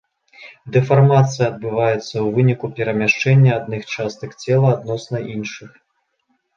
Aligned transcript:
Дэфармацыя 0.77 1.45
адбываецца 1.51 2.03
ў 2.03 2.25
выніку 2.39 2.71
перамяшчэння 2.81 3.51
адных 3.59 3.81
частак 3.93 4.29
цела 4.43 4.67
адносна 4.81 5.27
іншых. 5.39 5.83